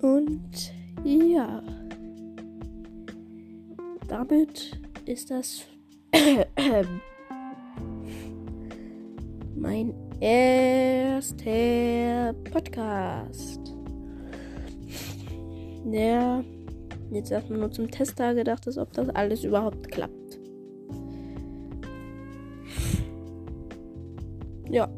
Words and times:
Und 0.00 0.72
ja, 1.04 1.62
damit 4.06 4.80
ist 5.06 5.30
das 5.30 5.64
mein 9.56 9.94
erster 10.20 11.34
Podcast. 12.50 13.74
Der 15.84 16.44
jetzt 17.10 17.30
erstmal 17.32 17.58
nur 17.58 17.70
zum 17.70 17.90
Test 17.90 18.20
da 18.20 18.32
gedacht 18.34 18.66
ist, 18.66 18.78
ob 18.78 18.92
das 18.92 19.08
alles 19.10 19.44
überhaupt 19.44 19.90
klappt. 19.90 20.38
Ja. 24.70 24.88